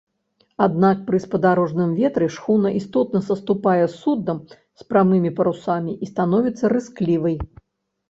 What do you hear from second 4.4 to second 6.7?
з прамымі парусамі і становіцца